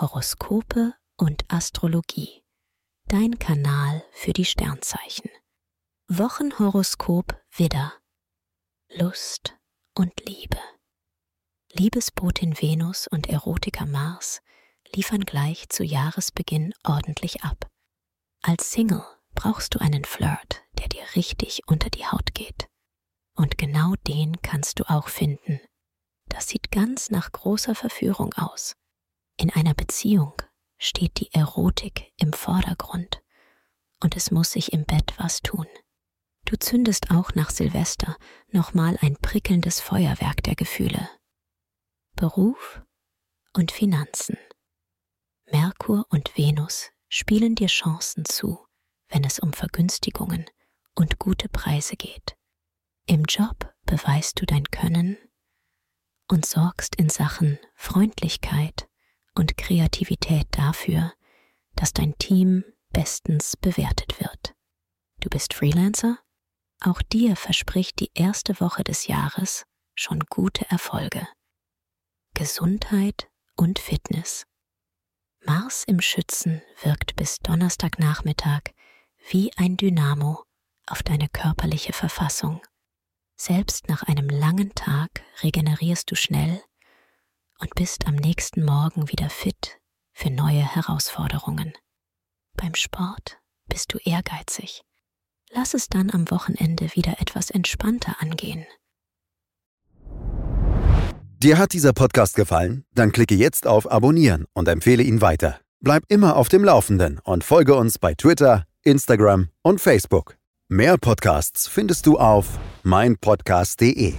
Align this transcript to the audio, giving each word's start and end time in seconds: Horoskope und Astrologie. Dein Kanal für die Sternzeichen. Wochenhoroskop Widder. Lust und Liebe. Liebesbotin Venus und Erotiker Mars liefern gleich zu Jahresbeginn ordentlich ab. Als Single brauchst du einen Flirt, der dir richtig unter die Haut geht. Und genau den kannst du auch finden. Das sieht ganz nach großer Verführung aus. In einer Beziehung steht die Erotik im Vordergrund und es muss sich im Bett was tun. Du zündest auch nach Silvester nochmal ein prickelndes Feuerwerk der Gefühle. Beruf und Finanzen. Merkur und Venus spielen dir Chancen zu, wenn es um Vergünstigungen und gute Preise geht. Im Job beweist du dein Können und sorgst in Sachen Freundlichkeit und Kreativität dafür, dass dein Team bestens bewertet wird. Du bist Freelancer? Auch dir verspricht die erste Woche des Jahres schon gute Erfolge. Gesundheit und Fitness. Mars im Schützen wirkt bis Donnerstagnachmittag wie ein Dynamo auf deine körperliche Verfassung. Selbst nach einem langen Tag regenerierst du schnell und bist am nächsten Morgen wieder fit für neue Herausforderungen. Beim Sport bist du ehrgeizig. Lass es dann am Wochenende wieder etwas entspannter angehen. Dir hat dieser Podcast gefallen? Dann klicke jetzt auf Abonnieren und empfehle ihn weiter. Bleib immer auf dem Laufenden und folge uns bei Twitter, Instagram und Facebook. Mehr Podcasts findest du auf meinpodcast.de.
Horoskope 0.00 0.94
und 1.16 1.44
Astrologie. 1.48 2.44
Dein 3.08 3.40
Kanal 3.40 4.04
für 4.12 4.32
die 4.32 4.44
Sternzeichen. 4.44 5.28
Wochenhoroskop 6.06 7.36
Widder. 7.56 7.94
Lust 8.90 9.58
und 9.96 10.12
Liebe. 10.24 10.60
Liebesbotin 11.72 12.62
Venus 12.62 13.08
und 13.08 13.28
Erotiker 13.28 13.86
Mars 13.86 14.40
liefern 14.94 15.22
gleich 15.22 15.68
zu 15.68 15.82
Jahresbeginn 15.82 16.74
ordentlich 16.84 17.42
ab. 17.42 17.68
Als 18.40 18.70
Single 18.70 19.04
brauchst 19.34 19.74
du 19.74 19.80
einen 19.80 20.04
Flirt, 20.04 20.62
der 20.78 20.86
dir 20.86 21.02
richtig 21.16 21.62
unter 21.66 21.90
die 21.90 22.06
Haut 22.06 22.34
geht. 22.34 22.68
Und 23.34 23.58
genau 23.58 23.94
den 24.06 24.40
kannst 24.42 24.78
du 24.78 24.88
auch 24.88 25.08
finden. 25.08 25.58
Das 26.26 26.46
sieht 26.46 26.70
ganz 26.70 27.10
nach 27.10 27.32
großer 27.32 27.74
Verführung 27.74 28.32
aus. 28.34 28.76
In 29.40 29.50
einer 29.50 29.72
Beziehung 29.72 30.34
steht 30.78 31.20
die 31.20 31.32
Erotik 31.32 32.12
im 32.16 32.32
Vordergrund 32.32 33.22
und 34.02 34.16
es 34.16 34.32
muss 34.32 34.50
sich 34.50 34.72
im 34.72 34.84
Bett 34.84 35.14
was 35.16 35.42
tun. 35.42 35.66
Du 36.44 36.56
zündest 36.58 37.12
auch 37.12 37.34
nach 37.34 37.50
Silvester 37.50 38.16
nochmal 38.48 38.98
ein 39.00 39.16
prickelndes 39.16 39.80
Feuerwerk 39.80 40.42
der 40.42 40.56
Gefühle. 40.56 41.08
Beruf 42.16 42.82
und 43.54 43.70
Finanzen. 43.70 44.36
Merkur 45.46 46.04
und 46.10 46.36
Venus 46.36 46.90
spielen 47.08 47.54
dir 47.54 47.68
Chancen 47.68 48.24
zu, 48.24 48.66
wenn 49.08 49.22
es 49.22 49.38
um 49.38 49.52
Vergünstigungen 49.52 50.46
und 50.96 51.20
gute 51.20 51.48
Preise 51.48 51.94
geht. 51.94 52.36
Im 53.06 53.24
Job 53.24 53.72
beweist 53.84 54.40
du 54.40 54.46
dein 54.46 54.64
Können 54.64 55.16
und 56.28 56.44
sorgst 56.44 56.96
in 56.96 57.08
Sachen 57.08 57.58
Freundlichkeit 57.74 58.87
und 59.38 59.56
Kreativität 59.56 60.46
dafür, 60.50 61.12
dass 61.74 61.92
dein 61.92 62.16
Team 62.18 62.64
bestens 62.90 63.56
bewertet 63.56 64.20
wird. 64.20 64.54
Du 65.20 65.30
bist 65.30 65.54
Freelancer? 65.54 66.18
Auch 66.80 67.02
dir 67.02 67.36
verspricht 67.36 68.00
die 68.00 68.10
erste 68.14 68.60
Woche 68.60 68.84
des 68.84 69.06
Jahres 69.06 69.64
schon 69.94 70.20
gute 70.28 70.68
Erfolge. 70.70 71.26
Gesundheit 72.34 73.28
und 73.56 73.78
Fitness. 73.78 74.44
Mars 75.44 75.84
im 75.86 76.00
Schützen 76.00 76.62
wirkt 76.82 77.16
bis 77.16 77.38
Donnerstagnachmittag 77.38 78.62
wie 79.30 79.50
ein 79.56 79.76
Dynamo 79.76 80.44
auf 80.86 81.02
deine 81.02 81.28
körperliche 81.28 81.92
Verfassung. 81.92 82.60
Selbst 83.36 83.88
nach 83.88 84.02
einem 84.02 84.28
langen 84.28 84.74
Tag 84.74 85.22
regenerierst 85.42 86.10
du 86.10 86.16
schnell 86.16 86.62
und 87.58 87.74
bist 87.74 88.06
am 88.06 88.14
nächsten 88.14 88.64
Morgen 88.64 89.08
wieder 89.10 89.30
fit 89.30 89.78
für 90.12 90.30
neue 90.30 90.62
Herausforderungen. 90.62 91.72
Beim 92.54 92.74
Sport 92.74 93.38
bist 93.68 93.92
du 93.92 93.98
ehrgeizig. 93.98 94.82
Lass 95.50 95.74
es 95.74 95.88
dann 95.88 96.10
am 96.10 96.30
Wochenende 96.30 96.94
wieder 96.94 97.20
etwas 97.20 97.50
entspannter 97.50 98.16
angehen. 98.20 98.66
Dir 101.40 101.56
hat 101.56 101.72
dieser 101.72 101.92
Podcast 101.92 102.34
gefallen? 102.34 102.84
Dann 102.94 103.12
klicke 103.12 103.34
jetzt 103.34 103.66
auf 103.66 103.90
Abonnieren 103.90 104.46
und 104.54 104.66
empfehle 104.66 105.04
ihn 105.04 105.20
weiter. 105.20 105.60
Bleib 105.80 106.02
immer 106.08 106.34
auf 106.34 106.48
dem 106.48 106.64
Laufenden 106.64 107.20
und 107.22 107.44
folge 107.44 107.76
uns 107.76 107.98
bei 107.98 108.14
Twitter, 108.14 108.64
Instagram 108.82 109.48
und 109.62 109.80
Facebook. 109.80 110.36
Mehr 110.68 110.98
Podcasts 110.98 111.68
findest 111.68 112.06
du 112.06 112.18
auf 112.18 112.58
meinpodcast.de. 112.82 114.14